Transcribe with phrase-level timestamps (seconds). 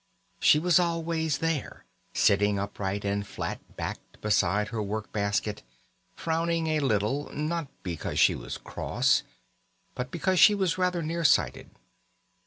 [0.39, 5.61] She was always there, sitting upright and flat backed beside her work basket,
[6.15, 9.21] frowning a little, not because she was cross,
[9.93, 11.69] but because she was rather near sighted.